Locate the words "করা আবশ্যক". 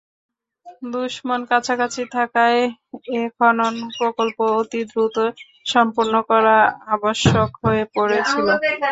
6.29-7.49